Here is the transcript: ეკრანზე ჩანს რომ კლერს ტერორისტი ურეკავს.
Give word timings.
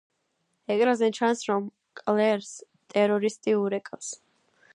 ეკრანზე 0.75 1.09
ჩანს 1.17 1.43
რომ 1.51 1.67
კლერს 2.01 2.51
ტერორისტი 2.95 3.57
ურეკავს. 3.63 4.15